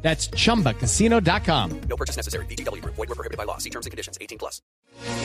That's 0.00 0.30
chumbacasino.com. 0.30 1.80
No 1.88 1.96
purchase 1.96 2.16
necessary. 2.16 2.46
BGW. 2.46 2.80
Void 2.84 3.08
were 3.08 3.14
prohibited 3.14 3.36
by 3.36 3.44
law. 3.44 3.58
See 3.58 3.70
terms 3.70 3.86
and 3.86 3.90
conditions. 3.90 4.16
18 4.20 4.38
plus. 4.38 4.62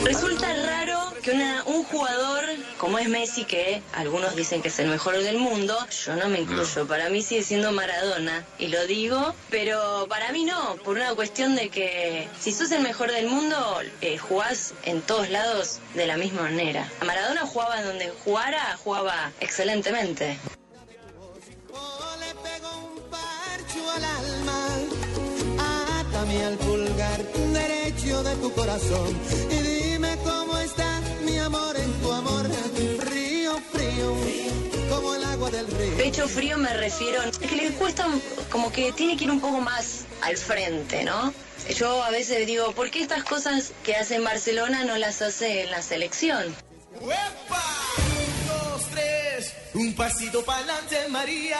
Resulta 0.04 0.46
raro 0.66 1.12
que 1.22 1.32
una- 1.32 1.64
un 1.64 1.82
jugador 1.84 2.44
como 2.78 2.98
es 2.98 3.08
Messi, 3.08 3.44
que 3.44 3.82
algunos 3.94 4.36
dicen 4.36 4.62
que 4.62 4.68
es 4.68 4.78
el 4.78 4.88
mejor 4.88 5.16
del 5.20 5.38
mundo, 5.38 5.76
yo 6.04 6.14
no 6.16 6.28
me 6.28 6.40
incluyo, 6.40 6.86
para 6.86 7.08
mí 7.08 7.22
sigue 7.22 7.42
siendo 7.42 7.72
Maradona, 7.72 8.44
y 8.58 8.68
lo 8.68 8.86
digo, 8.86 9.34
pero 9.50 10.06
para 10.08 10.30
mí 10.32 10.44
no, 10.44 10.76
por 10.84 10.96
una 10.96 11.14
cuestión 11.14 11.56
de 11.56 11.70
que 11.70 12.28
si 12.38 12.52
sos 12.52 12.70
el 12.72 12.82
mejor 12.82 13.10
del 13.10 13.26
mundo, 13.26 13.56
eh, 14.00 14.18
jugás 14.18 14.74
en 14.84 15.00
todos 15.02 15.28
lados 15.30 15.80
de 15.94 16.06
la 16.06 16.16
misma 16.16 16.42
manera. 16.42 16.88
Maradona 17.04 17.40
jugaba 17.46 17.82
donde 17.82 18.12
jugara, 18.24 18.76
jugaba 18.84 19.32
excelentemente. 19.40 20.38
le 22.20 22.34
pego 22.42 22.68
un 22.94 23.10
parcho 23.10 23.90
al 23.90 24.04
alma, 24.04 24.63
átame 26.24 26.44
al 26.44 26.56
pulgar 26.56 27.22
derecho 27.52 28.22
de 28.22 28.34
tu 28.36 28.52
corazón 28.54 29.18
y 29.50 29.56
dime 29.56 30.16
cómo 30.24 30.56
está 30.58 31.00
mi 31.22 31.38
amor 31.38 31.76
en 31.76 31.92
tu 32.00 32.12
amor, 32.12 32.46
frío, 33.00 33.60
frío, 33.72 34.16
como 34.88 35.14
el 35.14 35.24
agua 35.24 35.50
del 35.50 35.66
río. 35.66 35.96
Pecho 35.96 36.26
frío 36.26 36.56
me 36.56 36.72
refiero, 36.74 37.22
es 37.22 37.38
que 37.38 37.56
le 37.56 37.70
cuesta 37.72 38.06
como 38.50 38.72
que 38.72 38.92
tiene 38.92 39.16
que 39.16 39.24
ir 39.24 39.30
un 39.30 39.40
poco 39.40 39.60
más 39.60 40.04
al 40.22 40.36
frente, 40.36 41.04
¿no? 41.04 41.32
Yo 41.76 42.02
a 42.02 42.10
veces 42.10 42.46
digo, 42.46 42.72
¿por 42.72 42.90
qué 42.90 43.02
estas 43.02 43.24
cosas 43.24 43.72
que 43.82 43.94
hace 43.94 44.16
en 44.16 44.24
Barcelona 44.24 44.84
no 44.84 44.96
las 44.96 45.20
hace 45.20 45.64
en 45.64 45.70
la 45.70 45.82
selección? 45.82 46.54
¡Uepa! 47.00 47.64
Un, 47.98 48.48
dos, 48.48 48.86
tres, 48.90 49.52
un 49.74 49.94
pasito 49.94 50.42
para 50.44 50.58
adelante, 50.58 51.08
María. 51.10 51.58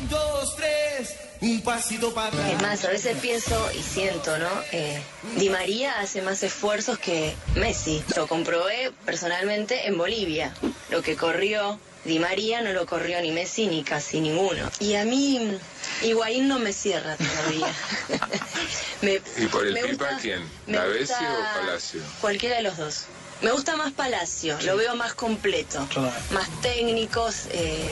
Un, 0.00 0.08
dos, 0.08 0.56
tres, 0.56 1.16
un 1.52 1.60
pasito 1.62 2.12
para 2.14 2.28
atrás. 2.28 2.50
Es 2.52 2.62
más, 2.62 2.84
a 2.84 2.88
veces 2.90 3.16
pienso 3.18 3.70
y 3.78 3.82
siento, 3.82 4.38
¿no? 4.38 4.48
Eh, 4.72 5.00
Di 5.36 5.48
María 5.50 5.98
hace 6.00 6.22
más 6.22 6.42
esfuerzos 6.42 6.98
que 6.98 7.34
Messi. 7.54 8.02
Lo 8.16 8.26
comprobé 8.26 8.92
personalmente 9.04 9.86
en 9.86 9.96
Bolivia. 9.98 10.54
Lo 10.90 11.02
que 11.02 11.16
corrió 11.16 11.78
Di 12.04 12.18
María 12.20 12.60
no 12.62 12.72
lo 12.72 12.86
corrió 12.86 13.20
ni 13.20 13.32
Messi 13.32 13.66
ni 13.66 13.82
casi 13.82 14.20
ninguno. 14.20 14.70
Y 14.80 14.94
a 14.94 15.04
mí 15.04 15.58
Higuaín 16.02 16.46
no 16.48 16.58
me 16.60 16.72
cierra 16.72 17.16
todavía. 17.16 17.72
Me- 19.02 19.20
¿Y 19.36 19.46
por 19.46 19.66
el 19.66 19.74
me 19.74 19.82
Pipa 19.84 20.16
quién? 20.22 20.40
me 20.66 20.78
¿Lavesi 20.78 21.12
gusta 21.12 21.32
o 21.32 21.60
Palacio? 21.60 22.00
Cualquiera 22.20 22.56
de 22.56 22.62
los 22.62 22.76
dos. 22.76 23.04
Me 23.42 23.50
gusta 23.52 23.76
más 23.76 23.92
Palacio, 23.92 24.56
lo 24.62 24.76
veo 24.78 24.96
más 24.96 25.12
completo, 25.12 25.86
más 26.30 26.48
técnicos. 26.62 27.46
eh, 27.50 27.90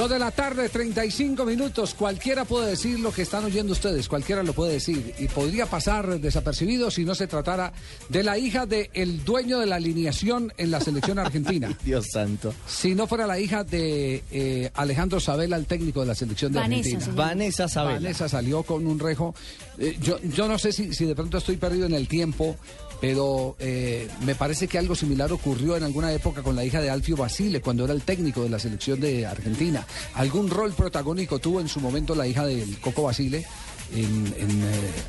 Dos 0.00 0.08
de 0.08 0.18
la 0.18 0.30
tarde, 0.30 0.70
35 0.70 1.44
minutos. 1.44 1.92
Cualquiera 1.92 2.46
puede 2.46 2.70
decir 2.70 2.98
lo 3.00 3.12
que 3.12 3.20
están 3.20 3.44
oyendo 3.44 3.74
ustedes, 3.74 4.08
cualquiera 4.08 4.42
lo 4.42 4.54
puede 4.54 4.72
decir. 4.72 5.14
Y 5.18 5.28
podría 5.28 5.66
pasar 5.66 6.18
desapercibido 6.18 6.90
si 6.90 7.04
no 7.04 7.14
se 7.14 7.26
tratara 7.26 7.74
de 8.08 8.22
la 8.22 8.38
hija 8.38 8.64
del 8.64 9.22
dueño 9.26 9.58
de 9.58 9.66
la 9.66 9.76
alineación 9.76 10.54
en 10.56 10.70
la 10.70 10.80
selección 10.80 11.18
argentina. 11.26 11.76
Dios 11.84 12.06
santo. 12.10 12.54
Si 12.66 12.94
no 12.94 13.06
fuera 13.06 13.26
la 13.26 13.38
hija 13.38 13.62
de 13.62 14.24
eh, 14.32 14.70
Alejandro 14.72 15.20
Sabela, 15.20 15.56
el 15.56 15.66
técnico 15.66 16.00
de 16.00 16.06
la 16.06 16.14
selección 16.14 16.50
de 16.52 16.60
Vanessa, 16.60 16.78
Argentina. 16.78 17.00
señor. 17.04 17.16
Vanessa 17.16 17.68
Sabela. 17.68 18.00
Vanessa 18.00 18.28
salió 18.30 18.62
con 18.62 18.86
un 18.86 18.98
rejo. 18.98 19.34
Eh, 19.76 19.98
yo, 20.00 20.18
yo 20.22 20.48
no 20.48 20.58
sé 20.58 20.72
si, 20.72 20.94
si 20.94 21.04
de 21.04 21.14
pronto 21.14 21.36
estoy 21.36 21.58
perdido 21.58 21.84
en 21.84 21.92
el 21.92 22.08
tiempo, 22.08 22.56
pero 23.00 23.56
eh, 23.58 24.08
me 24.24 24.34
parece 24.34 24.68
que 24.68 24.78
algo 24.78 24.94
similar 24.94 25.32
ocurrió 25.32 25.76
en 25.76 25.84
alguna 25.84 26.12
época 26.12 26.42
con 26.42 26.54
la 26.54 26.64
hija 26.64 26.80
de 26.80 26.90
Alfio 26.90 27.16
Basile, 27.16 27.60
cuando 27.60 27.84
era 27.84 27.94
el 27.94 28.02
técnico 28.02 28.42
de 28.42 28.50
la 28.50 28.58
selección 28.58 29.00
de 29.00 29.26
Argentina. 29.26 29.86
Algún 30.14 30.50
rol 30.50 30.72
protagónico 30.74 31.38
tuvo 31.38 31.60
en 31.60 31.68
su 31.68 31.80
momento 31.80 32.14
la 32.14 32.26
hija 32.26 32.46
del 32.46 32.78
Coco 32.78 33.04
Basile. 33.04 33.44
En, 33.92 34.24
eh, 34.36 34.62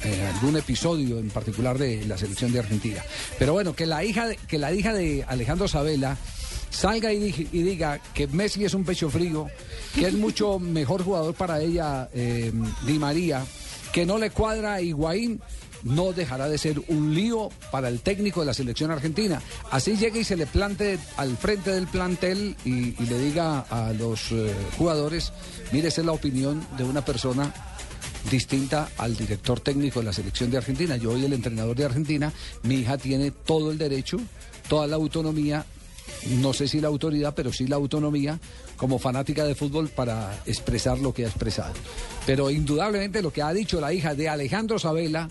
eh, 0.05 0.31
algún 0.33 0.57
episodio 0.57 1.19
en 1.19 1.29
particular 1.29 1.77
de 1.77 2.03
la 2.05 2.17
selección 2.17 2.51
de 2.51 2.57
Argentina. 2.57 2.99
Pero 3.37 3.53
bueno, 3.53 3.75
que 3.75 3.85
la 3.85 4.03
hija 4.03 4.27
de, 4.27 4.37
que 4.37 4.57
la 4.57 4.73
hija 4.73 4.91
de 4.91 5.23
Alejandro 5.27 5.67
Sabela 5.67 6.17
salga 6.71 7.13
y, 7.13 7.31
diga 7.51 7.99
que 8.15 8.25
Messi 8.25 8.65
es 8.65 8.73
un 8.73 8.83
pecho 8.83 9.11
frío, 9.11 9.45
que 9.93 10.07
es 10.07 10.13
mucho 10.15 10.57
mejor 10.59 11.03
jugador 11.03 11.35
para 11.35 11.61
ella 11.61 12.09
Di 12.11 12.97
María, 12.97 13.45
que 13.93 14.03
no 14.03 14.17
le 14.17 14.31
cuadra 14.31 14.73
a 14.73 14.81
Higuaín, 14.81 15.39
no 15.83 16.13
dejará 16.13 16.47
de 16.47 16.57
ser 16.57 16.81
un 16.87 17.13
lío 17.13 17.49
para 17.71 17.87
el 17.87 18.01
técnico 18.01 18.41
de 18.41 18.47
la 18.47 18.53
selección 18.53 18.91
argentina. 18.91 19.41
Así 19.71 19.97
llegue 19.97 20.21
y 20.21 20.23
se 20.23 20.37
le 20.37 20.45
plante 20.45 20.99
al 21.17 21.37
frente 21.37 21.71
del 21.71 21.87
plantel 21.87 22.55
y, 22.65 22.91
le 23.01 23.19
diga 23.19 23.61
a 23.69 23.91
los 23.93 24.31
eh, 24.31 24.53
jugadores, 24.77 25.33
mire, 25.71 25.89
esa 25.89 26.01
es 26.01 26.07
la 26.07 26.13
opinión 26.13 26.65
de 26.77 26.83
una 26.83 27.03
persona 27.03 27.53
distinta 28.29 28.89
al 28.97 29.15
director 29.15 29.59
técnico 29.59 29.99
de 29.99 30.05
la 30.05 30.13
selección 30.13 30.51
de 30.51 30.57
Argentina. 30.57 30.97
Yo 30.97 31.11
soy 31.11 31.25
el 31.25 31.33
entrenador 31.33 31.75
de 31.75 31.85
Argentina, 31.85 32.31
mi 32.63 32.75
hija 32.75 32.97
tiene 32.97 33.31
todo 33.31 33.71
el 33.71 33.77
derecho, 33.77 34.19
toda 34.67 34.87
la 34.87 34.95
autonomía, 34.95 35.65
no 36.37 36.53
sé 36.53 36.67
si 36.67 36.79
la 36.79 36.87
autoridad, 36.87 37.33
pero 37.35 37.51
sí 37.51 37.67
la 37.67 37.77
autonomía 37.77 38.39
como 38.77 38.99
fanática 38.99 39.45
de 39.45 39.55
fútbol 39.55 39.89
para 39.89 40.41
expresar 40.45 40.99
lo 40.99 41.13
que 41.13 41.25
ha 41.25 41.27
expresado. 41.27 41.73
Pero 42.25 42.49
indudablemente 42.49 43.21
lo 43.21 43.31
que 43.33 43.41
ha 43.41 43.53
dicho 43.53 43.81
la 43.81 43.93
hija 43.93 44.15
de 44.15 44.29
Alejandro 44.29 44.77
Sabela 44.79 45.29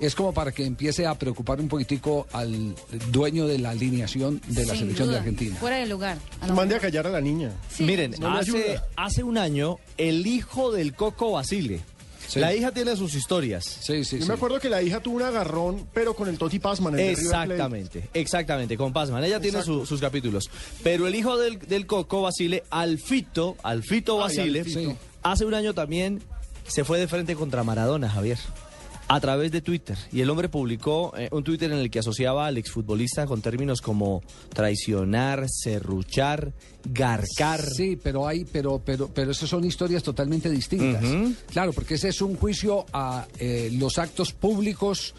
es 0.00 0.14
como 0.14 0.32
para 0.32 0.52
que 0.52 0.64
empiece 0.64 1.06
a 1.06 1.14
preocupar 1.16 1.60
un 1.60 1.68
poquitico 1.68 2.26
al 2.32 2.74
dueño 3.10 3.46
de 3.46 3.58
la 3.58 3.70
alineación 3.70 4.40
de 4.48 4.64
la 4.66 4.72
Sin 4.72 4.80
selección 4.82 5.10
de 5.10 5.18
Argentina. 5.18 5.56
Fuera 5.56 5.76
de 5.78 5.86
lugar. 5.86 6.18
A 6.40 6.46
Mande 6.48 6.74
a 6.76 6.78
callar 6.80 7.06
a 7.06 7.10
la 7.10 7.20
niña. 7.20 7.52
Miren, 7.78 8.14
No 8.20 8.36
hace, 8.36 8.80
hace 8.96 9.22
un 9.22 9.38
año, 9.38 9.78
el 9.96 10.26
hijo 10.26 10.72
del 10.72 10.94
Coco 10.94 11.32
Basile. 11.32 11.80
Sí. 12.28 12.40
La 12.40 12.54
hija 12.54 12.72
tiene 12.72 12.94
sus 12.94 13.14
historias. 13.14 13.64
Sí, 13.64 14.04
sí, 14.04 14.16
Yo 14.18 14.24
sí. 14.24 14.28
me 14.28 14.34
acuerdo 14.34 14.60
que 14.60 14.68
la 14.68 14.82
hija 14.82 15.00
tuvo 15.00 15.16
un 15.16 15.22
agarrón, 15.22 15.86
pero 15.94 16.14
con 16.14 16.28
el 16.28 16.36
Toti 16.36 16.58
Pazman. 16.58 16.92
el 16.92 16.98
de 16.98 17.14
River 17.14 17.30
Plate. 17.30 17.42
Exactamente, 17.54 18.08
exactamente, 18.12 18.76
con 18.76 18.92
Pazman. 18.92 19.24
Ella 19.24 19.40
tiene 19.40 19.62
su- 19.62 19.86
sus 19.86 19.98
capítulos. 19.98 20.50
Pero 20.82 21.06
el 21.06 21.14
hijo 21.14 21.38
del, 21.38 21.58
del 21.58 21.86
Coco 21.86 22.20
Basile, 22.20 22.64
Alfito, 22.68 23.56
Alfito 23.62 24.16
Ay, 24.16 24.20
Basile, 24.36 24.60
Alfito. 24.60 24.96
hace 25.22 25.46
un 25.46 25.54
año 25.54 25.72
también 25.72 26.20
se 26.66 26.84
fue 26.84 26.98
de 26.98 27.08
frente 27.08 27.34
contra 27.34 27.64
Maradona, 27.64 28.10
Javier. 28.10 28.36
A 29.08 29.20
través 29.20 29.50
de 29.50 29.62
Twitter. 29.62 29.96
Y 30.12 30.20
el 30.20 30.30
hombre 30.30 30.48
publicó 30.48 31.14
eh, 31.16 31.28
un 31.32 31.42
Twitter 31.42 31.72
en 31.72 31.78
el 31.78 31.90
que 31.90 31.98
asociaba 32.00 32.46
al 32.46 32.58
exfutbolista 32.58 33.26
con 33.26 33.40
términos 33.40 33.80
como 33.80 34.22
traicionar, 34.52 35.46
serruchar, 35.48 36.52
garcar. 36.84 37.64
Sí, 37.64 37.98
pero 38.02 38.26
hay, 38.26 38.44
pero, 38.44 38.82
pero, 38.84 39.08
pero 39.08 39.30
esas 39.30 39.48
son 39.48 39.64
historias 39.64 40.02
totalmente 40.02 40.50
distintas. 40.50 41.02
Claro, 41.50 41.72
porque 41.72 41.94
ese 41.94 42.08
es 42.08 42.20
un 42.20 42.36
juicio 42.36 42.84
a 42.92 43.26
eh, 43.38 43.70
los 43.72 43.98
actos 43.98 44.32
públicos 44.32 45.14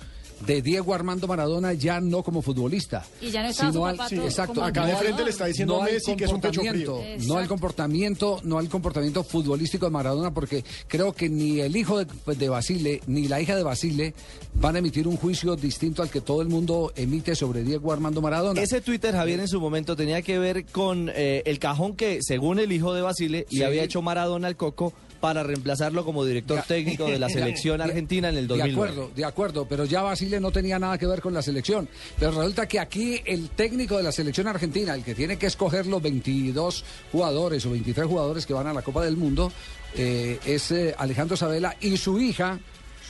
de 0.46 0.62
Diego 0.62 0.94
Armando 0.94 1.28
Maradona 1.28 1.74
ya 1.74 2.00
no 2.00 2.24
como 2.24 2.42
futbolista. 2.42 3.06
Y 3.22 3.30
ya 3.30 3.44
no 3.44 3.50
estaba 3.50 3.72
sino 3.72 3.82
su 3.82 3.86
al- 3.86 3.98
papá 3.98 4.10
sí, 4.10 4.16
exacto, 4.16 4.64
Acá 4.64 4.86
de 4.86 4.96
frente 4.96 5.24
le 5.24 5.30
está 5.32 5.46
diciendo 5.46 5.76
no 5.78 5.82
a 5.84 5.86
Messi 5.86 6.16
que 6.16 6.26
es 6.26 6.32
un 6.32 6.42
pecho 6.42 6.62
frío. 6.62 7.02
no 7.28 7.38
al 7.38 7.48
comportamiento, 7.48 8.40
no 8.44 8.58
al 8.58 8.70
comportamiento 8.70 9.24
futbolístico 9.24 9.86
de 9.86 9.92
Maradona, 9.92 10.32
porque 10.34 10.64
creo 10.88 11.14
que 11.14 11.30
ni 11.30 11.60
el 11.60 11.76
hijo 11.76 12.04
de, 12.04 12.08
de 12.36 12.50
Basile 12.50 13.02
ni 13.08 13.28
la 13.28 13.42
hija 13.42 13.56
de 13.56 13.64
Basile 13.64 14.14
van 14.56 14.76
a 14.76 14.80
emitir 14.80 15.08
un 15.08 15.18
juicio 15.18 15.56
distinto 15.56 16.02
al 16.02 16.10
que 16.10 16.22
todo 16.22 16.42
el 16.42 16.48
mundo 16.50 16.92
emite 16.96 17.36
sobre 17.36 17.64
Diego 17.64 17.92
Armando 17.92 18.22
Maradona. 18.22 18.62
Ese 18.62 18.82
Twitter, 18.82 19.14
Javier, 19.14 19.40
en 19.40 19.48
su 19.48 19.60
momento 19.60 19.96
tenía 19.96 20.22
que 20.22 20.40
ver 20.40 20.66
con 20.66 21.10
eh, 21.16 21.44
el 21.46 21.60
cajón 21.60 21.96
que, 21.96 22.20
según 22.22 22.60
el 22.60 22.72
hijo 22.72 22.94
de 22.94 23.02
Basile, 23.02 23.46
Sí. 23.50 23.58
le 23.58 23.66
había 23.66 23.84
hecho 23.84 24.02
Maradona 24.02 24.48
al 24.48 24.56
Coco 24.56 24.94
para 25.20 25.44
reemplazarlo 25.44 26.06
como 26.06 26.24
director 26.26 26.62
técnico 26.68 27.06
de 27.06 27.20
la 27.20 27.30
selección 27.30 27.78
De- 27.78 27.84
argentina 27.84 28.30
en 28.30 28.38
el 28.38 28.48
De 28.48 28.58
2009. 28.58 28.74
acuerdo, 28.92 29.12
de 29.16 29.26
acuerdo, 29.26 29.66
pero 29.68 29.86
ya 29.86 30.02
Basile 30.02 30.40
no 30.40 30.52
tenía 30.52 30.80
nada 30.80 30.98
que 30.98 31.06
ver 31.08 31.22
con 31.22 31.34
la 31.34 31.42
selección. 31.42 31.88
Pero 32.18 32.32
resulta 32.32 32.68
que 32.68 32.80
aquí 32.80 33.22
el 33.26 33.50
técnico 33.50 33.98
de 33.98 34.04
la 34.04 34.12
selección 34.12 34.48
argentina, 34.48 34.94
el 34.96 35.04
que 35.04 35.16
tiene 35.16 35.38
que 35.38 35.48
escoger 35.48 35.86
los 35.88 36.02
22 36.02 36.84
jugadores 37.12 37.66
o 37.66 37.72
23 37.72 38.08
jugadores 38.08 38.46
que 38.46 38.54
van 38.54 38.68
a 38.68 38.74
la 38.74 38.82
Copa 38.82 39.04
del 39.04 39.18
Mundo, 39.18 39.52
eh, 39.96 40.40
es 40.46 40.72
eh, 40.72 40.96
Alejandro 40.98 41.36
Sabela 41.36 41.76
y 41.82 41.98
su 41.98 42.20
hija, 42.20 42.60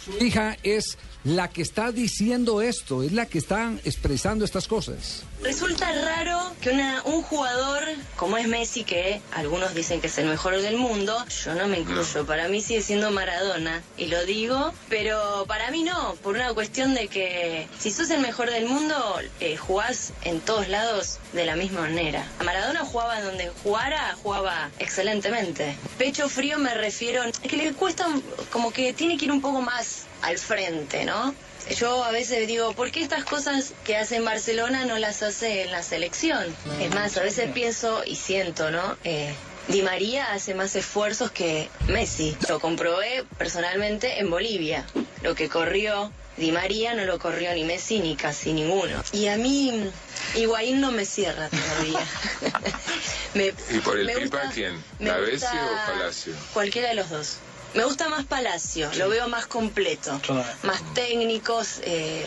su 0.06 0.24
hija 0.24 0.58
es 0.64 0.98
la 1.26 1.50
que 1.50 1.62
está 1.62 1.92
diciendo 1.92 2.62
esto, 2.62 3.04
es 3.04 3.12
la 3.12 3.26
que 3.26 3.38
está 3.40 3.74
expresando 3.84 4.46
estas 4.46 4.68
cosas. 4.68 5.24
Resulta 5.42 5.90
raro 5.94 6.38
que 6.62 6.70
una- 6.72 7.02
un 7.06 7.22
jugador 7.24 7.82
como 8.18 8.38
es 8.38 8.48
Messi, 8.48 8.84
que 8.84 9.22
algunos 9.32 9.74
dicen 9.74 10.02
que 10.02 10.08
es 10.08 10.18
el 10.18 10.26
mejor 10.28 10.60
del 10.62 10.76
mundo, 10.76 11.16
yo 11.46 11.56
no 11.56 11.68
me 11.68 11.80
incluyo, 11.80 12.26
para 12.26 12.50
mí 12.50 12.60
sigue 12.62 12.82
siendo 12.82 13.10
Maradona, 13.12 13.82
y 13.98 14.08
lo 14.08 14.26
digo, 14.26 14.74
pero 14.90 15.46
para 15.48 15.72
mí 15.72 15.84
no, 15.84 16.16
por 16.16 16.36
una 16.36 16.54
cuestión 16.54 16.94
de 16.94 17.08
que 17.08 17.70
si 17.80 17.90
sos 17.90 18.10
el 18.10 18.20
mejor 18.20 18.52
del 18.52 18.66
mundo, 18.66 18.96
eh, 19.40 19.56
jugás 19.56 20.12
en 20.24 20.42
todos 20.42 20.68
lados 20.68 21.20
de 21.32 21.46
la 21.46 21.56
misma 21.56 21.82
manera. 21.82 22.28
A 22.40 22.44
Maradona 22.44 22.82
jugaba 22.82 23.22
donde 23.22 23.50
jugara, 23.64 24.16
jugaba 24.22 24.70
excelentemente. 24.80 25.78
Pecho 25.98 26.28
frío 26.28 26.58
me 26.60 26.74
refiero, 26.74 27.24
es 27.24 27.40
que 27.40 27.56
le 27.56 27.72
cuesta 27.74 28.06
como 28.52 28.72
que 28.74 28.92
tiene 28.92 29.18
que 29.18 29.26
ir 29.26 29.32
un 29.32 29.40
poco 29.42 29.62
más 29.62 30.04
al 30.22 30.38
frente, 30.38 31.06
¿no? 31.06 31.34
Yo 31.76 32.04
a 32.04 32.12
veces 32.12 32.48
digo, 32.48 32.74
¿por 32.74 32.92
qué 32.92 33.02
estas 33.02 33.24
cosas 33.24 33.74
que 33.86 33.96
hace 33.98 34.16
en 34.16 34.26
Barcelona 34.26 34.86
no 34.86 34.98
las 34.98 35.22
hace 35.24 35.64
en 35.64 35.72
la 35.72 35.84
selección? 35.84 36.56
Es 36.80 36.94
más, 36.94 37.16
a 37.18 37.22
veces 37.24 37.52
pienso 37.52 38.04
y 38.06 38.16
siento, 38.16 38.72
¿no? 38.72 38.98
Eh, 39.04 39.34
Di 39.68 39.84
María 39.84 40.32
hace 40.32 40.56
más 40.56 40.76
esfuerzos 40.76 41.30
que 41.32 41.70
Messi. 41.88 42.36
Lo 42.48 42.60
comprobé 42.60 43.24
personalmente 43.38 44.20
en 44.20 44.30
Bolivia. 44.32 44.84
Lo 45.22 45.36
que 45.36 45.48
corrió 45.48 46.12
Di 46.38 46.52
María 46.52 46.94
no 46.96 47.04
lo 47.06 47.20
corrió 47.20 47.54
ni 47.54 47.66
Messi 47.66 48.00
ni 48.00 48.16
casi 48.16 48.52
ninguno. 48.54 49.04
Y 49.12 49.28
a 49.28 49.38
mí 49.38 49.92
Higuaín 50.36 50.82
no 50.82 50.92
me 50.92 51.06
cierra 51.06 51.50
todavía. 51.50 52.00
Me- 53.36 53.54
¿Y 53.70 53.80
por 53.82 54.00
el 54.00 54.08
me 54.08 54.14
Pipa 54.14 54.38
gusta- 54.40 54.54
quién? 54.56 54.84
me 54.98 55.10
¿Lavezzi 55.10 55.46
gusta 55.46 55.66
o 55.66 55.92
Palacio? 55.94 56.34
Cualquiera 56.54 56.90
de 56.90 56.96
los 56.96 57.10
dos. 57.12 57.38
Me 57.76 57.84
gusta 57.86 58.10
más 58.10 58.26
Palacio, 58.26 58.90
lo 58.98 59.10
veo 59.10 59.28
más 59.30 59.46
completo, 59.48 60.20
más 60.64 60.82
técnicos. 60.94 61.80
eh, 61.84 62.26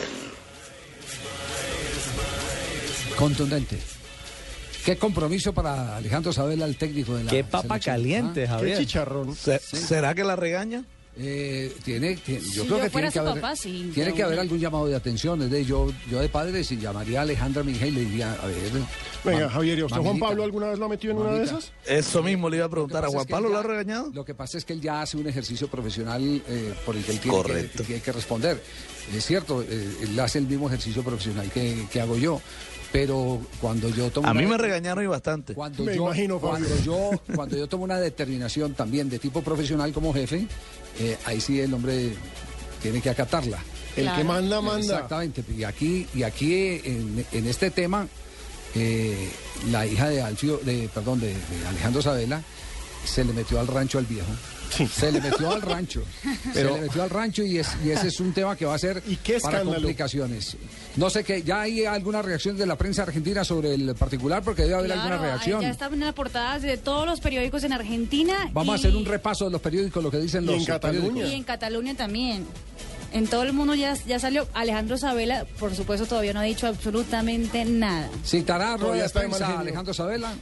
Contundente. 3.16 3.78
Qué 4.84 4.96
compromiso 4.96 5.52
para 5.52 5.96
Alejandro 5.96 6.32
Sabela, 6.32 6.64
el 6.64 6.76
técnico 6.76 7.14
de 7.14 7.24
la 7.24 7.30
Qué 7.30 7.44
papa 7.44 7.68
selección. 7.80 7.94
caliente, 7.94 8.40
¿Ah? 8.42 8.44
Qué 8.44 8.48
Javier. 8.48 8.78
chicharrón. 8.78 9.36
Se- 9.36 9.58
¿Será 9.60 10.14
que 10.14 10.24
la 10.24 10.34
regaña? 10.34 10.84
Eh, 11.14 11.70
tiene, 11.84 12.16
tiene- 12.16 12.40
yo 12.40 12.46
Si 12.62 12.68
creo 12.68 12.78
yo 12.78 12.84
que 12.84 12.90
fuera 12.90 12.90
tiene 12.90 13.06
que 13.08 13.12
su 13.12 13.20
haber, 13.20 13.42
papá, 13.42 13.54
sí, 13.56 13.90
tiene 13.92 14.14
que 14.14 14.22
haber 14.22 14.40
algún 14.40 14.58
llamado 14.58 14.86
de 14.86 14.96
atención. 14.96 15.42
Es 15.42 15.50
de 15.50 15.62
yo, 15.64 15.92
yo 16.10 16.20
de 16.20 16.28
padre, 16.30 16.64
si 16.64 16.78
llamaría 16.78 17.18
a 17.18 17.22
Alejandra 17.22 17.62
Minja 17.62 17.86
y 17.86 17.90
le 17.90 18.00
diría, 18.00 18.32
a 18.32 18.46
ver. 18.46 18.56
Venga, 19.22 19.50
Javier, 19.50 19.78
¿y 19.78 19.80
a 19.82 19.84
usted 19.86 20.00
Juan 20.00 20.18
Pablo 20.18 20.42
alguna 20.42 20.68
vez 20.70 20.78
lo 20.78 20.86
ha 20.86 20.88
metido 20.88 21.12
en 21.12 21.18
una 21.18 21.32
de 21.32 21.44
esas? 21.44 21.70
Eso 21.86 22.22
mismo 22.22 22.48
le 22.48 22.56
iba 22.56 22.66
a 22.66 22.70
preguntar. 22.70 23.04
¿A 23.04 23.08
Juan 23.08 23.20
es 23.20 23.26
que 23.26 23.30
Pablo 23.30 23.50
lo 23.50 23.58
ha 23.58 23.62
regañado? 23.62 24.10
Lo 24.14 24.24
que 24.24 24.34
pasa 24.34 24.56
es 24.56 24.64
que 24.64 24.72
él 24.72 24.80
ya 24.80 25.02
hace 25.02 25.18
un 25.18 25.26
ejercicio 25.28 25.68
profesional 25.68 26.42
eh, 26.48 26.72
por 26.86 26.96
el 26.96 27.04
que 27.04 27.12
él 27.12 27.20
tiene 27.20 27.68
que 27.86 27.94
hay 27.94 28.00
que 28.00 28.12
responder. 28.12 28.62
Es 29.14 29.26
cierto, 29.26 29.62
eh, 29.62 29.96
él 30.02 30.18
hace 30.18 30.38
el 30.38 30.46
mismo 30.46 30.68
ejercicio 30.68 31.02
profesional 31.02 31.50
que, 31.50 31.86
que 31.92 32.00
hago 32.00 32.16
yo. 32.16 32.40
Pero 32.92 33.40
cuando 33.60 33.88
yo 33.88 34.10
tomo 34.10 34.28
A 34.28 34.34
mí 34.34 34.44
me 34.46 34.58
regañaron 34.58 35.02
y 35.02 35.06
bastante. 35.06 35.54
cuando 35.54 35.82
Me 35.84 35.96
yo, 35.96 36.02
imagino, 36.04 36.38
Fabio. 36.38 36.66
cuando 36.66 36.82
yo 36.84 37.10
cuando 37.34 37.56
yo 37.56 37.66
tomo 37.66 37.84
una 37.84 37.98
determinación 37.98 38.74
también 38.74 39.08
de 39.08 39.18
tipo 39.18 39.40
profesional 39.42 39.92
como 39.92 40.12
jefe, 40.12 40.46
eh, 41.00 41.16
ahí 41.24 41.40
sí 41.40 41.58
el 41.60 41.72
hombre 41.72 42.12
tiene 42.82 43.00
que 43.00 43.08
acatarla. 43.10 43.58
El 43.96 44.04
Claro. 44.04 44.18
que 44.18 44.24
manda, 44.24 44.60
manda. 44.60 44.80
Exactamente. 44.80 45.42
Y 45.56 45.64
aquí, 45.64 46.06
y 46.14 46.22
aquí 46.22 46.54
en, 46.84 47.24
en 47.32 47.46
este 47.46 47.70
tema, 47.70 48.06
eh, 48.74 49.30
la 49.70 49.86
hija 49.86 50.08
de 50.08 50.20
Alfio, 50.22 50.58
de, 50.58 50.88
perdón, 50.92 51.20
de, 51.20 51.28
de 51.28 51.66
Alejandro 51.68 52.02
Sabela, 52.02 52.42
se 53.04 53.25
le 53.25 53.32
metió 53.32 53.58
al 53.60 53.66
rancho 53.66 53.99
al 53.99 54.06
viejo. 54.06 54.28
Se 54.90 55.12
le 55.12 55.20
metió 55.20 55.50
al 55.50 55.60
rancho. 55.60 56.02
Pero- 56.54 56.70
se 56.70 56.75
le 56.76 56.81
metió 56.87 57.02
al 57.02 57.10
rancho 57.10 57.43
y, 57.43 57.58
es, 57.58 57.69
y 57.84 57.90
ese 57.90 58.08
es 58.08 58.20
un 58.20 58.32
tema 58.32 58.56
que 58.56 58.64
va 58.64 58.75
a 58.75 58.78
ser 58.78 59.02
¿Y 59.06 59.16
qué 59.16 59.38
para 59.38 59.62
complicaciones. 59.64 60.56
No 60.96 61.10
sé 61.10 61.25
qué, 61.25 61.43
ya 61.43 61.60
hay 61.62 61.84
alguna 61.84 62.22
reacción 62.22 62.56
de 62.56 62.64
la 62.66 62.76
prensa 62.76 63.02
argentina 63.02 63.44
sobre 63.44 63.75
el 63.75 63.94
particular, 63.94 64.43
porque 64.43 64.62
debe 64.62 64.75
haber 64.76 64.87
Claro, 64.93 65.02
alguna 65.02 65.22
reacción. 65.22 65.60
Ya 65.60 65.70
están 65.70 65.93
en 65.93 66.00
las 66.00 66.14
portadas 66.14 66.62
de 66.62 66.78
todos 66.78 67.06
los 67.06 67.20
periódicos 67.20 67.64
en 67.64 67.72
Argentina. 67.75 68.50
Vamos 68.52 68.72
a 68.72 68.78
hacer 68.78 68.96
un 68.96 69.05
repaso 69.05 69.44
de 69.44 69.50
los 69.50 69.60
periódicos, 69.60 70.02
lo 70.02 70.10
que 70.10 70.19
dicen 70.19 70.44
Y 70.44 70.46
los 70.46 70.56
en 70.56 70.64
Cataluña. 70.64 71.00
periódicos. 71.02 71.31
Y 71.31 71.34
en 71.34 71.43
Cataluña 71.44 71.94
también. 71.94 72.46
En 73.12 73.26
todo 73.26 73.43
el 73.43 73.52
mundo 73.52 73.75
ya, 73.75 73.93
ya 74.06 74.19
salió. 74.19 74.48
Alejandro 74.55 74.96
Sabela, 74.96 75.44
por 75.58 75.75
supuesto, 75.75 76.06
todavía 76.06 76.32
no 76.32 76.40
ha 76.40 76.44
dicho 76.44 76.66
absolutamente 76.66 77.62
nada. 77.66 78.08
¿Citará 78.25 78.78
rueda 78.78 79.02
de 79.02 79.10
prensa. 79.10 79.58
Alejandro 79.60 79.93
Sabela? 79.93 80.32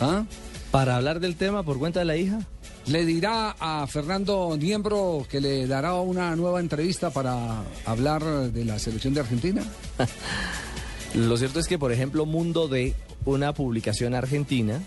¿Ah? 0.00 0.24
Para 0.72 0.96
hablar 0.96 1.20
del 1.20 1.36
tema 1.36 1.62
por 1.62 1.78
cuenta 1.78 2.00
de 2.00 2.06
la 2.06 2.16
hija. 2.16 2.40
¿Le 2.86 3.04
dirá 3.04 3.54
a 3.60 3.86
Fernando 3.86 4.56
Niembro 4.56 5.26
que 5.30 5.38
le 5.38 5.66
dará 5.66 5.94
una 5.96 6.34
nueva 6.34 6.60
entrevista 6.60 7.10
para 7.10 7.62
hablar 7.84 8.24
de 8.24 8.64
la 8.64 8.78
selección 8.78 9.12
de 9.12 9.20
Argentina? 9.20 9.62
Lo 11.14 11.36
cierto 11.36 11.60
es 11.60 11.68
que, 11.68 11.78
por 11.78 11.92
ejemplo, 11.92 12.24
Mundo 12.24 12.68
de 12.68 12.94
una 13.26 13.52
publicación 13.52 14.14
argentina, 14.14 14.80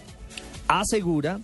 asegura 0.68 1.40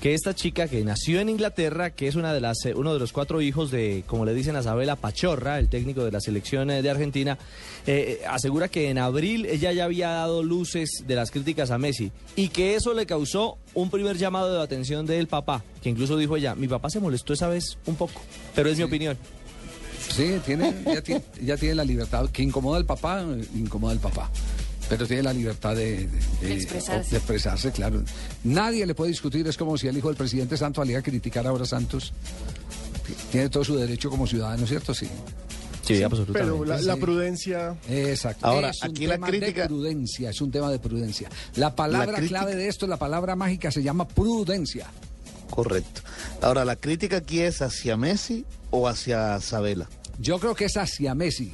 que 0.00 0.14
esta 0.14 0.34
chica 0.34 0.68
que 0.68 0.84
nació 0.84 1.20
en 1.20 1.28
Inglaterra, 1.28 1.90
que 1.90 2.06
es 2.08 2.14
una 2.14 2.32
de 2.32 2.40
las, 2.40 2.64
eh, 2.64 2.74
uno 2.74 2.92
de 2.92 3.00
los 3.00 3.12
cuatro 3.12 3.40
hijos 3.40 3.70
de, 3.70 4.04
como 4.06 4.24
le 4.24 4.34
dicen 4.34 4.56
a 4.56 4.60
Isabela 4.60 4.96
Pachorra, 4.96 5.58
el 5.58 5.68
técnico 5.68 6.04
de 6.04 6.12
la 6.12 6.20
selección 6.20 6.70
eh, 6.70 6.82
de 6.82 6.90
Argentina, 6.90 7.38
eh, 7.86 8.22
asegura 8.28 8.68
que 8.68 8.90
en 8.90 8.98
abril 8.98 9.46
ella 9.46 9.72
ya 9.72 9.84
había 9.84 10.10
dado 10.10 10.42
luces 10.42 11.04
de 11.06 11.14
las 11.14 11.30
críticas 11.30 11.70
a 11.70 11.78
Messi 11.78 12.12
y 12.36 12.48
que 12.48 12.76
eso 12.76 12.94
le 12.94 13.06
causó 13.06 13.58
un 13.74 13.90
primer 13.90 14.16
llamado 14.16 14.54
de 14.54 14.62
atención 14.62 15.06
del 15.06 15.26
papá, 15.26 15.64
que 15.82 15.90
incluso 15.90 16.16
dijo 16.16 16.36
ella, 16.36 16.54
mi 16.54 16.68
papá 16.68 16.90
se 16.90 17.00
molestó 17.00 17.32
esa 17.32 17.48
vez 17.48 17.78
un 17.86 17.96
poco, 17.96 18.20
pero 18.54 18.68
es 18.68 18.78
mi 18.78 18.84
opinión. 18.84 19.16
Sí, 20.10 20.40
tiene, 20.44 20.74
ya, 20.86 21.02
tiene, 21.02 21.22
ya 21.42 21.56
tiene 21.56 21.74
la 21.74 21.84
libertad. 21.84 22.28
Que 22.30 22.42
incomoda 22.42 22.78
al 22.78 22.86
papá, 22.86 23.24
incomoda 23.54 23.92
al 23.92 23.98
papá. 23.98 24.30
Pero 24.88 25.06
tiene 25.06 25.22
la 25.22 25.32
libertad 25.32 25.76
de, 25.76 26.06
de- 26.06 26.48
De 26.48 26.54
expresarse. 26.54 27.10
de 27.10 27.16
expresarse, 27.18 27.70
claro. 27.72 28.02
Nadie 28.44 28.86
le 28.86 28.94
puede 28.94 29.10
discutir. 29.10 29.46
Es 29.46 29.56
como 29.56 29.76
si 29.76 29.86
el 29.88 29.96
hijo 29.98 30.08
del 30.08 30.16
presidente 30.16 30.56
Santos 30.56 30.82
saliera 30.82 31.00
a 31.00 31.02
criticar 31.02 31.46
ahora 31.46 31.64
a 31.64 31.66
Santos. 31.66 32.12
Tiene 33.30 33.48
todo 33.48 33.64
su 33.64 33.76
derecho 33.76 34.10
como 34.10 34.26
ciudadano, 34.26 34.66
¿cierto? 34.66 34.94
Sí. 34.94 35.08
Sí, 35.82 36.02
absolutamente. 36.02 36.50
Pero 36.50 36.64
la, 36.64 36.78
Sí. 36.78 36.84
la 36.84 36.96
prudencia. 36.96 37.76
Exacto. 37.88 38.46
Ahora, 38.46 38.70
es 38.70 38.82
un 38.82 38.90
aquí 38.90 39.06
la 39.06 39.14
tema 39.14 39.26
crítica- 39.28 39.62
de 39.62 39.68
prudencia, 39.68 40.30
es 40.30 40.40
un 40.42 40.50
tema 40.50 40.70
de 40.70 40.78
prudencia. 40.78 41.30
La 41.56 41.74
palabra 41.74 42.18
crítica- 42.18 42.40
clave 42.40 42.56
de 42.56 42.68
esto, 42.68 42.86
la 42.86 42.98
palabra 42.98 43.36
mágica 43.36 43.70
se 43.70 43.82
llama 43.82 44.06
prudencia. 44.06 44.86
Correcto. 45.50 46.02
Ahora, 46.42 46.64
¿la 46.66 46.76
crítica 46.76 47.16
aquí 47.18 47.40
es 47.40 47.62
hacia 47.62 47.96
Messi 47.96 48.44
o 48.70 48.86
hacia 48.86 49.40
Sabela? 49.40 49.88
Yo 50.18 50.38
creo 50.38 50.54
que 50.54 50.66
es 50.66 50.76
hacia 50.76 51.14
Messi, 51.14 51.52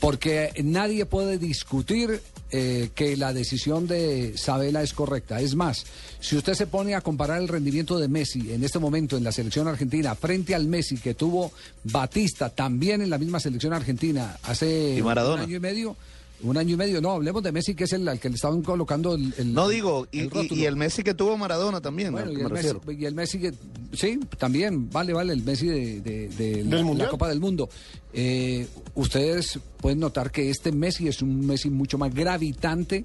porque 0.00 0.50
nadie 0.64 1.06
puede 1.06 1.38
discutir 1.38 2.20
eh, 2.50 2.90
que 2.94 3.16
la 3.16 3.32
decisión 3.32 3.86
de 3.86 4.36
Sabela 4.36 4.82
es 4.82 4.92
correcta. 4.92 5.40
Es 5.40 5.54
más, 5.54 5.84
si 6.20 6.36
usted 6.36 6.54
se 6.54 6.66
pone 6.66 6.94
a 6.94 7.00
comparar 7.00 7.40
el 7.40 7.48
rendimiento 7.48 7.98
de 7.98 8.08
Messi 8.08 8.52
en 8.52 8.62
este 8.62 8.78
momento 8.78 9.16
en 9.16 9.24
la 9.24 9.32
selección 9.32 9.66
argentina 9.66 10.14
frente 10.14 10.54
al 10.54 10.66
Messi 10.66 10.96
que 10.98 11.14
tuvo 11.14 11.52
Batista 11.84 12.50
también 12.50 13.02
en 13.02 13.10
la 13.10 13.18
misma 13.18 13.40
selección 13.40 13.72
argentina 13.72 14.38
hace 14.44 14.96
Y 14.96 15.00
un 15.00 15.18
año 15.18 15.56
y 15.56 15.60
medio. 15.60 15.96
Un 16.42 16.58
año 16.58 16.74
y 16.74 16.76
medio, 16.76 17.00
no, 17.00 17.12
hablemos 17.12 17.42
de 17.42 17.50
Messi, 17.50 17.74
que 17.74 17.84
es 17.84 17.92
el 17.94 18.06
al 18.06 18.20
que 18.20 18.28
le 18.28 18.34
estaban 18.34 18.60
colocando 18.62 19.14
el. 19.14 19.32
el- 19.38 19.54
No 19.54 19.68
digo, 19.68 20.06
y, 20.12 20.20
el 20.20 20.26
y- 20.26 20.28
rótulo. 20.28 20.60
y 20.60 20.66
el 20.66 20.76
Messi 20.76 21.02
que 21.02 21.14
tuvo 21.14 21.36
Maradona 21.38 21.80
también, 21.80 22.12
Bueno, 22.12 22.30
y 22.30 22.34
el, 22.36 22.42
me 22.42 22.48
Messi, 22.50 22.68
refiero. 22.72 22.92
y 23.00 23.04
el 23.06 23.14
Messi 23.14 23.38
que, 23.38 23.54
sí, 23.94 24.20
también, 24.38 24.90
vale, 24.90 25.14
vale, 25.14 25.32
el 25.32 25.42
Messi 25.42 25.66
de, 25.66 26.00
de- 26.02 26.28
de 26.28 26.64
la, 26.64 26.76
¿Del 26.76 26.84
Mundial? 26.84 27.06
la 27.06 27.10
Copa 27.10 27.28
del 27.30 27.40
Mundo. 27.40 27.70
Eh, 28.12 28.66
ustedes 28.94 29.58
pueden 29.78 29.98
notar 30.00 30.30
que 30.30 30.50
este 30.50 30.72
Messi 30.72 31.08
es 31.08 31.22
un 31.22 31.46
Messi 31.46 31.70
mucho 31.70 31.96
más 31.96 32.14
gravitante, 32.14 33.04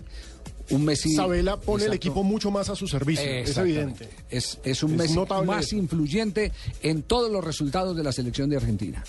un 0.70 0.84
Messi... 0.86 1.14
Sabela 1.16 1.58
pone 1.58 1.86
el 1.86 1.94
equipo 1.94 2.24
mucho 2.24 2.52
más 2.52 2.70
a 2.70 2.76
su 2.76 2.88
servicio. 2.88 3.24
Es 3.26 3.58
evidente. 3.58 4.10
Es, 4.30 4.60
es 4.64 4.84
un 4.84 4.92
Es 4.92 4.98
Messi 4.98 5.16
notable 5.16 5.48
más 5.48 5.72
influyente 5.74 6.52
en 6.84 7.04
todos 7.04 7.32
los 7.32 7.44
resultados 7.44 7.96
de 7.96 8.04
la 8.04 8.12
selección 8.12 8.50
de 8.50 8.58
Argentina. 8.58 9.04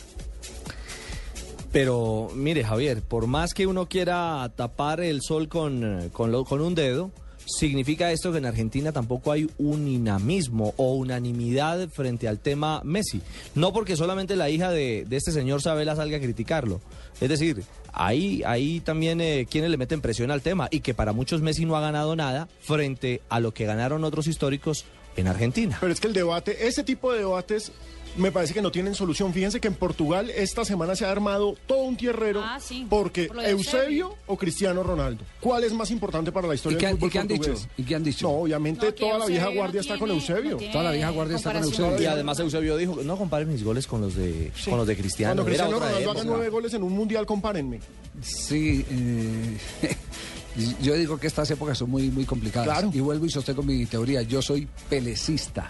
Pero 1.72 2.28
mire, 2.34 2.64
Javier, 2.64 3.00
por 3.02 3.26
más 3.26 3.54
que 3.54 3.66
uno 3.66 3.88
quiera 3.88 4.50
tapar 4.56 5.00
el 5.00 5.20
sol 5.22 5.48
con, 5.48 6.10
con, 6.12 6.30
lo- 6.30 6.44
con 6.44 6.60
un 6.60 6.74
dedo, 6.74 7.10
significa 7.46 8.12
esto 8.12 8.30
que 8.30 8.38
en 8.38 8.46
Argentina 8.46 8.92
tampoco 8.92 9.32
hay 9.32 9.48
un 9.58 9.86
dinamismo 9.86 10.74
o 10.76 10.92
unanimidad 10.94 11.88
frente 11.88 12.28
al 12.28 12.38
tema 12.40 12.82
Messi. 12.84 13.22
No 13.54 13.72
porque 13.72 13.96
solamente 13.96 14.36
la 14.36 14.50
hija 14.50 14.70
de, 14.70 15.06
de 15.08 15.16
este 15.16 15.32
señor 15.32 15.62
Sabela 15.62 15.96
salga 15.96 16.18
a 16.18 16.20
criticarlo. 16.20 16.80
Es 17.22 17.30
decir, 17.30 17.62
ahí, 17.94 18.42
ahí 18.44 18.80
también 18.80 19.20
eh, 19.22 19.46
quienes 19.50 19.70
le 19.70 19.78
meten 19.78 20.02
presión 20.02 20.30
al 20.30 20.42
tema 20.42 20.68
y 20.70 20.80
que 20.80 20.92
para 20.92 21.12
muchos 21.14 21.40
Messi 21.40 21.64
no 21.64 21.76
ha 21.76 21.80
ganado 21.80 22.14
nada 22.16 22.48
frente 22.60 23.22
a 23.30 23.40
lo 23.40 23.52
que 23.54 23.64
ganaron 23.64 24.04
otros 24.04 24.26
históricos 24.26 24.84
en 25.16 25.26
Argentina. 25.26 25.78
Pero 25.80 25.92
es 25.92 26.00
que 26.00 26.08
el 26.08 26.14
debate, 26.14 26.66
ese 26.66 26.84
tipo 26.84 27.12
de 27.12 27.20
debates 27.20 27.72
me 28.16 28.30
parece 28.30 28.52
que 28.54 28.60
no 28.62 28.70
tienen 28.70 28.94
solución. 28.94 29.32
Fíjense 29.32 29.60
que 29.60 29.68
en 29.68 29.74
Portugal 29.74 30.30
esta 30.30 30.64
semana 30.64 30.94
se 30.96 31.04
ha 31.06 31.10
armado 31.10 31.54
todo 31.66 31.82
un 31.84 31.96
tierrero 31.96 32.42
Ah, 32.44 32.58
sí, 32.60 32.86
porque 32.88 33.26
por 33.26 33.42
Eusebio 33.44 34.16
o 34.26 34.36
Cristiano 34.36 34.82
Ronaldo. 34.82 35.24
¿Cuál 35.40 35.64
es 35.64 35.72
más 35.72 35.90
importante 35.90 36.30
para 36.32 36.46
la 36.46 36.54
¿Y 36.54 36.56
historia 36.56 36.78
qué, 36.78 36.86
del 36.86 36.94
y 36.96 36.98
fútbol 36.98 37.10
qué 37.10 37.18
han 37.18 37.28
dicho? 37.28 37.40
portugués? 37.52 37.68
¿Y 37.78 37.82
qué 37.84 37.94
han 37.94 38.04
dicho? 38.04 38.26
No, 38.28 38.34
obviamente 38.34 38.86
No, 38.86 38.92
toda 38.92 39.18
la 39.18 39.26
vieja 39.26 39.48
guardia 39.48 39.78
no 39.78 39.80
está 39.80 39.98
con 39.98 40.10
Eusebio. 40.10 40.56
Toda 40.72 40.84
la 40.84 40.90
vieja 40.92 41.10
guardia 41.10 41.36
está 41.36 41.52
con. 41.52 41.62
Eusebio. 41.64 42.02
Y 42.02 42.06
además 42.06 42.38
Eusebio 42.38 42.76
dijo, 42.76 42.96
no 43.02 43.16
comparen 43.16 43.50
mis 43.50 43.64
goles 43.64 43.86
con 43.86 44.00
los 44.02 44.14
de, 44.14 44.52
con 44.64 44.76
los 44.78 44.86
de 44.86 44.96
Cristiano. 44.96 45.42
Cuando 45.42 45.44
Cristiano 45.44 45.78
Ronaldo 45.78 46.10
haga 46.10 46.24
nueve 46.24 46.48
goles 46.50 46.74
en 46.74 46.82
un 46.82 46.92
mundial, 46.92 47.24
compárenme. 47.26 47.80
Sí, 48.20 48.84
eh, 48.90 49.58
yo 50.82 50.94
digo 50.94 51.18
que 51.18 51.26
estas 51.26 51.50
épocas 51.50 51.78
son 51.78 51.90
muy, 51.90 52.10
muy 52.10 52.24
complicadas. 52.24 52.66
Claro. 52.68 52.90
Y 52.92 53.00
vuelvo 53.00 53.26
y 53.26 53.30
sostengo 53.30 53.62
mi 53.62 53.86
teoría. 53.86 54.22
Yo 54.22 54.42
soy 54.42 54.68
pelecista. 54.88 55.68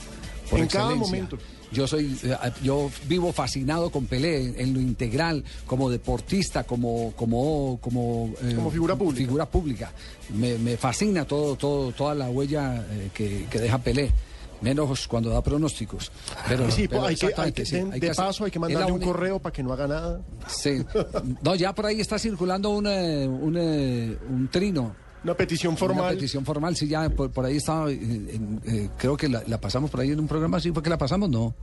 Por 0.50 0.58
En 0.60 0.66
cada 0.66 0.90
excelencia. 0.92 0.96
momento. 0.96 1.38
Yo 1.72 1.86
soy, 1.86 2.16
eh, 2.22 2.36
yo 2.62 2.90
vivo 3.08 3.32
fascinado 3.32 3.90
con 3.90 4.06
Pelé 4.06 4.60
en, 4.60 4.74
lo 4.74 4.80
integral, 4.80 5.42
como 5.66 5.88
deportista, 5.90 6.64
como, 6.64 7.12
como, 7.16 7.78
como, 7.80 8.32
eh, 8.42 8.52
Como 8.54 8.70
figura 8.70 8.94
pública. 8.96 9.24
figura 9.24 9.46
pública. 9.46 9.92
Me, 10.34 10.58
me 10.58 10.76
fascina 10.76 11.24
todo, 11.24 11.56
todo, 11.56 11.92
toda 11.92 12.14
la 12.14 12.28
huella 12.30 12.84
eh, 12.90 13.10
que, 13.14 13.46
que 13.50 13.58
deja 13.58 13.78
Pelé. 13.78 14.12
Menos 14.60 15.08
cuando 15.08 15.28
da 15.30 15.42
pronósticos. 15.42 16.12
Pero, 16.46 16.70
sí, 16.70 16.86
pero 16.86 17.04
hay 17.06 17.16
que, 17.16 17.26
hay 17.26 17.30
exactamente, 17.30 17.62
que- 17.62 17.66
sí, 17.66 17.76
de, 17.80 17.92
hay 17.94 18.00
que 18.00 18.14
paso 18.14 18.44
hay 18.44 18.50
que 18.52 18.60
mandarle 18.60 18.92
un 18.92 19.00
correo 19.00 19.40
para 19.40 19.52
que 19.52 19.60
no 19.60 19.72
haga 19.72 19.88
nada. 19.88 20.20
Sí. 20.46 20.84
No, 21.42 21.56
ya 21.56 21.74
por 21.74 21.86
ahí 21.86 22.00
está 22.00 22.16
circulando 22.16 22.70
un, 22.70 22.86
un, 22.86 23.56
un 23.56 24.48
trino. 24.52 24.94
Una 25.24 25.34
petición 25.34 25.70
Una 25.72 25.78
formal. 25.78 26.14
petición 26.14 26.44
formal, 26.44 26.74
sí, 26.76 26.88
ya 26.88 27.08
por, 27.10 27.30
por 27.30 27.44
ahí 27.44 27.56
estaba. 27.58 27.90
eh, 27.90 28.40
eh, 28.64 28.88
creo 28.98 29.16
que 29.16 29.28
la, 29.28 29.42
la 29.46 29.60
pasamos 29.60 29.90
por 29.90 30.00
ahí 30.00 30.10
en 30.10 30.18
un 30.20 30.26
programa, 30.28 30.58
sí, 30.60 30.72
fue 30.72 30.82
que 30.82 30.90
la 30.90 30.98
pasamos, 30.98 31.28
no. 31.30 31.54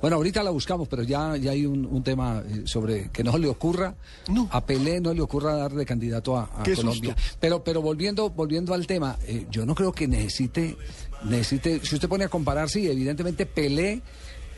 Bueno, 0.00 0.16
ahorita 0.16 0.42
la 0.42 0.50
buscamos, 0.50 0.88
pero 0.88 1.02
ya, 1.02 1.36
ya 1.36 1.52
hay 1.52 1.64
un, 1.64 1.86
un 1.86 2.02
tema 2.02 2.42
eh, 2.46 2.62
sobre 2.66 3.10
que 3.10 3.22
no 3.24 3.38
le 3.38 3.48
ocurra, 3.48 3.94
No. 4.28 4.48
a 4.50 4.66
Pelé 4.66 5.00
no 5.00 5.14
le 5.14 5.22
ocurra 5.22 5.54
darle 5.54 5.86
candidato 5.86 6.36
a, 6.36 6.48
Colombia. 6.64 7.14
susto. 7.16 7.36
Pero, 7.40 7.62
pero 7.64 7.80
volviendo, 7.80 8.28
volviendo 8.30 8.74
al 8.74 8.86
tema, 8.86 9.16
eh, 9.26 9.46
yo 9.50 9.64
no 9.64 9.74
creo 9.74 9.92
que 9.92 10.06
necesite, 10.08 10.76
necesite, 11.24 11.80
si 11.84 11.94
usted 11.94 12.08
pone 12.08 12.24
a 12.24 12.28
comparar, 12.28 12.68
sí, 12.68 12.86
evidentemente 12.88 13.46
Pelé 13.46 14.02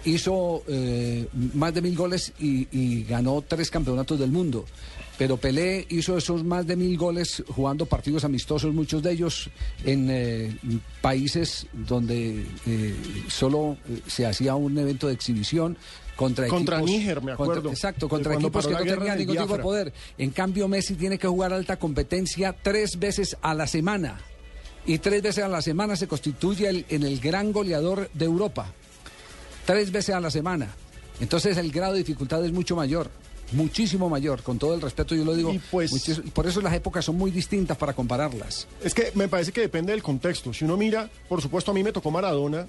hizo 0.07 0.63
eh, 0.69 1.27
más 1.55 1.75
de 1.75 1.83
mil 1.83 1.95
goles 1.97 2.33
y, 2.39 2.67
y 2.73 3.05
ganó 3.05 3.43
tres 3.47 3.71
campeonatos 3.71 4.19
del 4.19 4.31
mundo. 4.33 4.65
Pero 5.19 5.39
Pelé 5.39 5.87
hizo 5.89 6.17
esos 6.19 6.45
más 6.45 6.67
de 6.67 6.77
mil 6.77 6.97
goles 6.99 7.43
jugando 7.49 7.87
partidos 7.87 8.25
amistosos, 8.25 8.75
muchos 8.75 9.03
de 9.03 9.13
ellos 9.13 9.49
en 9.85 10.09
eh, 10.11 10.57
países 11.01 11.67
donde 11.73 12.45
eh, 12.67 12.95
solo 13.29 13.79
eh, 13.89 14.01
se 14.07 14.27
hacía 14.27 14.55
un 14.55 14.77
evento 14.79 15.07
de 15.09 15.15
exhibición 15.15 15.77
contra 16.17 16.47
Contra 16.49 16.77
equipos. 16.79 16.91
Níger, 16.91 17.17
me 17.23 17.35
contra- 17.35 17.55
acuerdo. 17.57 17.71
exacto, 17.71 18.09
contra 18.09 18.35
equipos 18.35 18.67
que 18.67 18.73
no 18.75 18.79
tenían 18.81 19.19
ningún 19.19 19.37
tipo 19.39 19.57
de 19.57 19.63
poder. 19.63 19.93
En 20.19 20.31
cambio, 20.31 20.69
Messi 20.69 20.95
tiene 20.95 21.19
que 21.19 21.29
jugar 21.29 21.53
alta 21.53 21.79
competencia 21.79 22.55
tres 22.63 22.99
veces 22.99 23.37
a 23.43 23.55
la 23.55 23.67
semana. 23.67 24.21
Y 24.87 24.99
tres 24.99 25.21
veces 25.23 25.45
a 25.45 25.49
la 25.49 25.63
semana 25.63 25.97
se 25.97 26.07
constituye 26.07 26.69
el- 26.69 26.87
en 26.91 27.03
el 27.05 27.19
gran 27.21 27.53
goleador 27.53 28.09
de 28.15 28.25
Europa. 28.27 28.73
Tres 29.67 29.91
veces 29.93 30.15
a 30.15 30.21
la 30.21 30.31
semana. 30.31 30.69
Entonces 31.21 31.57
el 31.59 31.71
grado 31.73 31.93
de 31.95 31.99
dificultad 32.01 32.45
es 32.45 32.53
mucho 32.53 32.77
mayor. 32.77 33.11
Muchísimo 33.53 34.09
mayor, 34.09 34.43
con 34.43 34.59
todo 34.59 34.75
el 34.75 34.81
respeto 34.81 35.15
yo 35.15 35.25
lo 35.25 35.35
digo. 35.35 35.53
Y 35.53 35.59
pues- 35.59 35.93
muchis- 35.93 36.21
por 36.33 36.47
eso 36.47 36.61
las 36.61 36.75
épocas 36.75 37.05
son 37.05 37.17
muy 37.17 37.31
distintas 37.31 37.77
para 37.77 37.93
compararlas. 37.93 38.67
Es 38.83 38.93
que 38.93 39.13
me 39.15 39.29
parece 39.29 39.53
que 39.53 39.61
depende 39.61 39.93
del 39.93 40.03
contexto. 40.03 40.53
Si 40.53 40.65
uno 40.65 40.77
mira, 40.77 41.09
por 41.29 41.41
supuesto 41.41 41.71
a 41.71 41.75
mí 41.75 41.83
me 41.85 41.93
tocó 41.93 42.11
Maradona 42.11 42.67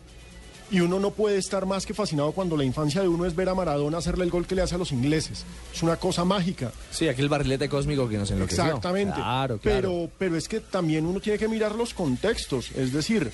y 0.70 0.80
uno 0.82 1.00
no 1.00 1.12
puede 1.12 1.38
estar 1.38 1.66
más 1.66 1.86
que 1.86 1.94
fascinado 1.96 2.32
cuando 2.32 2.56
la 2.56 2.64
infancia 2.64 3.02
de 3.02 3.08
uno 3.08 3.26
es 3.26 3.36
ver 3.36 3.50
a 3.50 3.56
Maradona 3.56 3.98
hacerle 3.98 4.26
el 4.26 4.30
gol 4.30 4.46
que 4.46 4.54
le 4.54 4.62
hace 4.62 4.76
a 4.76 4.78
los 4.78 4.92
ingleses. 4.92 5.46
Es 5.74 5.82
una 5.82 5.96
cosa 5.96 6.24
mágica. 6.26 6.72
Sí, 6.92 7.08
aquel 7.08 7.28
barrilete 7.28 7.68
cósmico 7.70 8.08
que 8.08 8.18
nos 8.18 8.30
enloqueció. 8.30 8.64
Exactamente. 8.66 9.16
Claro, 9.16 9.58
claro. 9.58 9.60
Pero, 9.62 10.12
pero 10.20 10.36
es 10.38 10.48
que 10.48 10.60
también 10.60 11.06
uno 11.08 11.20
tiene 11.20 11.40
que 11.40 11.48
mirar 11.48 11.74
los 11.74 11.94
contextos. 11.96 12.70
Es 12.76 12.94
decir, 12.94 13.32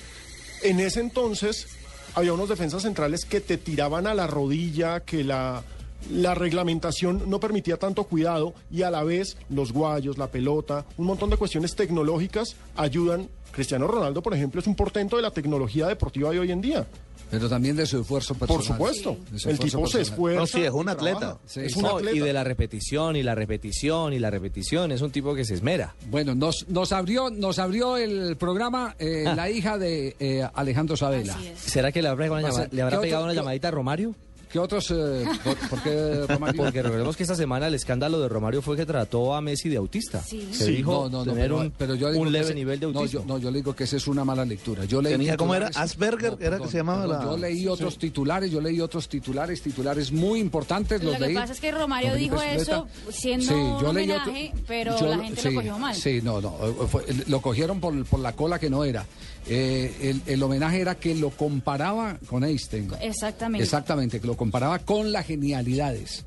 en 0.62 0.80
ese 0.80 1.00
entonces 1.00 1.66
había 2.14 2.32
unos 2.32 2.48
defensas 2.48 2.82
centrales 2.82 3.24
que 3.24 3.40
te 3.40 3.56
tiraban 3.56 4.06
a 4.06 4.14
la 4.14 4.26
rodilla, 4.26 5.00
que 5.00 5.24
la, 5.24 5.62
la 6.10 6.34
reglamentación 6.34 7.28
no 7.28 7.40
permitía 7.40 7.76
tanto 7.76 8.04
cuidado 8.04 8.54
y 8.70 8.82
a 8.82 8.90
la 8.90 9.02
vez 9.02 9.36
los 9.50 9.72
guayos, 9.72 10.18
la 10.18 10.28
pelota, 10.28 10.84
un 10.96 11.06
montón 11.06 11.30
de 11.30 11.36
cuestiones 11.36 11.74
tecnológicas 11.74 12.56
ayudan. 12.76 13.28
Cristiano 13.52 13.86
Ronaldo, 13.86 14.20
por 14.20 14.34
ejemplo, 14.34 14.60
es 14.60 14.66
un 14.66 14.74
portento 14.74 15.16
de 15.16 15.22
la 15.22 15.30
tecnología 15.30 15.86
deportiva 15.86 16.30
de 16.30 16.40
hoy 16.40 16.50
en 16.50 16.60
día. 16.60 16.86
Pero 17.34 17.48
también 17.48 17.76
de 17.76 17.86
su 17.86 18.00
esfuerzo 18.00 18.34
personal. 18.34 18.78
Por 18.78 18.94
supuesto. 18.94 19.16
Su 19.36 19.50
El 19.50 19.58
tipo 19.58 19.86
se 19.86 20.00
esfuerza. 20.02 20.40
No, 20.40 20.46
sí, 20.46 20.62
es 20.62 20.70
un 20.70 20.86
y 20.86 20.90
atleta. 20.90 21.38
Sí, 21.46 21.60
es 21.60 21.76
un 21.76 21.86
atleta. 21.86 22.16
y 22.16 22.20
de 22.20 22.32
la 22.32 22.44
repetición 22.44 23.16
y 23.16 23.22
la 23.22 23.34
repetición 23.34 24.12
y 24.12 24.18
la 24.18 24.30
repetición. 24.30 24.92
Es 24.92 25.00
un 25.02 25.10
tipo 25.10 25.34
que 25.34 25.44
se 25.44 25.54
esmera. 25.54 25.94
Bueno, 26.10 26.34
nos, 26.34 26.68
nos 26.68 26.92
abrió, 26.92 27.30
nos 27.30 27.58
abrió 27.58 27.96
el 27.96 28.36
programa 28.36 28.94
eh, 28.98 29.24
Ah. 29.26 29.34
la 29.34 29.50
hija 29.50 29.78
de 29.78 30.16
eh, 30.20 30.46
Alejandro 30.54 30.96
Sabela. 30.96 31.36
¿Será 31.56 31.92
que 31.92 32.02
le 32.02 32.08
habrá, 32.08 32.26
le 32.26 32.82
habrá 32.82 32.96
¿qué 32.98 33.02
pegado 33.02 33.22
otro- 33.24 33.32
una 33.32 33.34
llamadita 33.34 33.68
a 33.68 33.70
Romario? 33.70 34.14
¿Qué 34.54 34.60
otros? 34.60 34.88
eh, 34.92 35.24
por, 35.42 35.56
por 35.68 35.82
qué 35.82 36.26
Romario? 36.28 36.62
Porque 36.62 36.80
recordemos 36.80 37.16
que 37.16 37.24
esta 37.24 37.34
semana 37.34 37.66
el 37.66 37.74
escándalo 37.74 38.20
de 38.20 38.28
Romario 38.28 38.62
fue 38.62 38.76
que 38.76 38.86
trató 38.86 39.34
a 39.34 39.40
Messi 39.40 39.68
de 39.68 39.78
autista. 39.78 40.22
Sí. 40.22 40.48
Se 40.52 40.66
Sí, 40.66 40.72
dijo 40.76 40.92
No, 40.92 41.08
no, 41.10 41.18
no, 41.24 41.32
tener 41.32 41.46
pero, 41.46 41.56
un, 41.58 41.70
pero 41.72 41.94
yo 41.96 42.06
un 42.10 42.26
que 42.26 42.30
leve 42.30 42.44
ese- 42.44 42.54
nivel 42.54 42.78
de 42.78 42.86
no, 42.86 43.00
autismo. 43.00 43.20
yo, 43.22 43.26
no, 43.26 43.38
yo 43.38 43.50
le 43.50 43.58
digo 43.58 43.74
que 43.74 43.82
esa 43.82 43.96
es 43.96 44.06
una 44.06 44.24
mala 44.24 44.44
lectura. 44.44 44.84
Yo 44.84 45.02
leí 45.02 45.10
Tenía, 45.14 45.36
¿cómo 45.36 45.56
era? 45.56 45.72
Asperger, 45.74 46.36
era 46.38 46.60
que 46.60 46.68
se 46.68 46.76
llamaba 46.76 47.04
la- 47.04 47.24
Yo 47.24 47.36
leí 47.36 47.66
otros 47.66 47.98
titulares, 47.98 48.52
yo 48.52 48.60
leí 48.60 48.80
otros 48.80 49.08
titulares, 49.08 49.60
titulares 49.60 50.12
muy 50.12 50.38
importantes. 50.38 51.02
Lo 51.02 51.10
Los 51.10 51.18
que 51.18 51.26
leí. 51.26 51.34
pasa 51.34 51.52
es 51.52 51.58
que 51.60 51.72
Romario 51.72 52.14
dijo 52.14 52.40
eso 52.40 52.86
siendo 53.10 53.52
un 53.78 53.84
homenaje, 53.86 54.52
pero 54.68 54.96
yo- 55.00 55.08
la 55.08 55.18
gente 55.18 55.50
lo 55.50 55.54
cogió 55.56 55.78
mal. 55.78 55.96
Sí, 55.96 56.20
no, 56.22 56.40
no, 56.40 56.52
fue- 56.86 57.04
lo 57.26 57.40
cogieron 57.42 57.80
por, 57.80 58.04
por 58.04 58.20
la 58.20 58.34
cola 58.36 58.60
que 58.60 58.70
no 58.70 58.84
era. 58.84 59.04
Eh, 59.46 59.94
el, 60.00 60.22
el 60.26 60.42
homenaje 60.42 60.80
era 60.80 60.94
que 60.94 61.14
lo 61.14 61.30
comparaba 61.30 62.18
con 62.26 62.44
Einstein. 62.44 62.88
Exactamente. 63.00 63.62
Exactamente, 63.62 64.20
que 64.20 64.26
lo 64.26 64.36
comparaba 64.36 64.78
con 64.78 65.12
las 65.12 65.26
genialidades. 65.26 66.24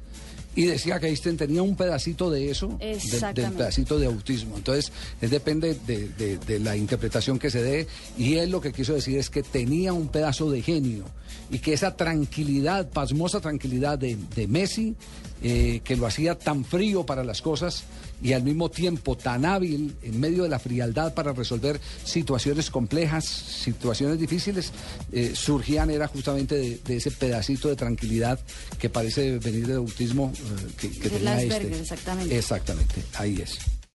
Y 0.57 0.65
decía 0.65 0.99
que 0.99 1.07
Einstein 1.07 1.37
tenía 1.37 1.61
un 1.61 1.75
pedacito 1.75 2.29
de 2.31 2.49
eso, 2.51 2.77
de- 3.11 3.19
del 3.33 3.51
pedacito 3.57 3.99
de 3.99 4.07
autismo. 4.07 4.57
Entonces, 4.57 4.91
es 5.21 5.29
depende 5.31 5.77
de, 5.87 6.09
de- 6.09 6.37
de 6.39 6.59
la 6.59 6.75
interpretación 6.75 7.39
que 7.39 7.49
se 7.51 7.61
dé. 7.61 7.87
Y 8.17 8.35
él 8.35 8.49
lo 8.49 8.59
que 8.59 8.73
quiso 8.73 8.93
decir 8.93 9.17
es 9.19 9.29
que 9.29 9.43
tenía 9.43 9.93
un 9.93 10.07
pedazo 10.09 10.49
de 10.51 10.61
genio. 10.61 11.05
Y 11.51 11.59
que 11.59 11.73
esa 11.73 11.95
tranquilidad, 11.95 12.89
pasmosa 12.89 13.39
tranquilidad 13.39 13.97
de, 13.99 14.17
Messi, 14.47 14.95
eh, 15.43 15.81
que 15.83 15.95
lo 15.95 16.07
hacía 16.07 16.35
tan 16.35 16.65
frío 16.65 17.05
para 17.05 17.23
las 17.23 17.41
cosas 17.43 17.83
y 18.23 18.33
al 18.33 18.41
mismo 18.41 18.69
tiempo 18.71 19.15
tan 19.15 19.45
hábil 19.45 19.95
en 20.01 20.19
medio 20.19 20.41
de 20.43 20.49
la 20.49 20.57
frialdad 20.57 21.13
para 21.13 21.33
resolver 21.33 21.79
situaciones 22.03 22.71
complejas, 22.71 23.25
situaciones 23.25 24.17
difíciles, 24.19 24.71
eh, 25.11 25.33
surgían 25.35 25.91
era 25.91 26.07
justamente 26.07 26.79
de, 26.83 26.97
ese 26.97 27.11
pedacito 27.11 27.67
de 27.69 27.75
tranquilidad 27.75 28.39
que 28.79 28.89
parece 28.89 29.37
venir 29.37 29.67
del 29.67 29.77
autismo 29.77 30.33
que, 30.77 30.89
que 30.91 31.09
Del 31.09 31.23
tenía 31.23 31.41
este. 31.41 31.79
exactamente. 31.79 32.37
Exactamente, 32.37 33.03
ahí 33.15 33.41
es. 33.41 33.57